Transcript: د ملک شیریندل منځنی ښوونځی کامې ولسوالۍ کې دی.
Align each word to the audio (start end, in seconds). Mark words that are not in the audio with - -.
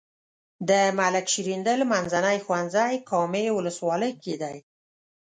د 0.69 0.71
ملک 0.99 1.25
شیریندل 1.33 1.79
منځنی 1.91 2.37
ښوونځی 2.45 2.93
کامې 3.09 3.45
ولسوالۍ 3.57 4.11
کې 4.23 4.35
دی. 4.41 4.57